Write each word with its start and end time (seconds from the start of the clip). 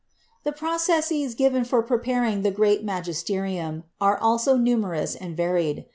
5® 0.01 0.03
CHEMISTRY 0.05 0.41
The 0.51 0.57
processes 0.57 1.35
given 1.35 1.63
for 1.63 1.83
preparing 1.83 2.41
the 2.41 2.49
"Great 2.49 2.83
Magis 2.83 3.21
terium" 3.21 3.83
are 4.01 4.17
also 4.17 4.57
numerous 4.57 5.13
and 5.13 5.37
varied. 5.37 5.85